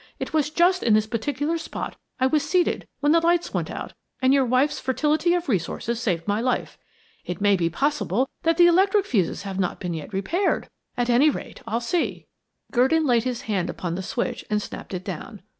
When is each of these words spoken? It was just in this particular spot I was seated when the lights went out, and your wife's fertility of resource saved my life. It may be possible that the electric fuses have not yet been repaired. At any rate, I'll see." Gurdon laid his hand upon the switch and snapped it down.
It 0.17 0.33
was 0.33 0.49
just 0.49 0.81
in 0.81 0.95
this 0.95 1.05
particular 1.05 1.59
spot 1.59 1.95
I 2.19 2.25
was 2.25 2.41
seated 2.41 2.87
when 3.01 3.11
the 3.11 3.19
lights 3.19 3.53
went 3.53 3.69
out, 3.69 3.93
and 4.19 4.33
your 4.33 4.43
wife's 4.45 4.79
fertility 4.79 5.35
of 5.35 5.47
resource 5.47 5.85
saved 5.99 6.27
my 6.27 6.41
life. 6.41 6.79
It 7.23 7.39
may 7.39 7.55
be 7.55 7.69
possible 7.69 8.27
that 8.41 8.57
the 8.57 8.65
electric 8.65 9.05
fuses 9.05 9.43
have 9.43 9.59
not 9.59 9.73
yet 9.93 10.09
been 10.09 10.09
repaired. 10.11 10.69
At 10.97 11.11
any 11.11 11.29
rate, 11.29 11.61
I'll 11.67 11.79
see." 11.79 12.25
Gurdon 12.71 13.05
laid 13.05 13.25
his 13.25 13.41
hand 13.41 13.69
upon 13.69 13.93
the 13.93 14.01
switch 14.01 14.43
and 14.49 14.59
snapped 14.59 14.95
it 14.95 15.03
down. 15.05 15.43